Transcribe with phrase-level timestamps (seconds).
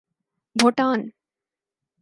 [0.55, 0.99] Bhutan